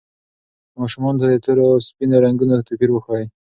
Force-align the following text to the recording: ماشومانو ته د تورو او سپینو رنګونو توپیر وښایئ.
ماشومانو 0.79 1.19
ته 1.21 1.25
د 1.29 1.35
تورو 1.45 1.63
او 1.71 1.77
سپینو 1.87 2.23
رنګونو 2.25 2.65
توپیر 2.67 2.89
وښایئ. 2.91 3.25